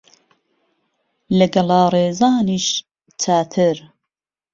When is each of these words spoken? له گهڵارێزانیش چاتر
له 1.37 1.45
گهڵارێزانیش 1.53 2.67
چاتر 3.21 3.77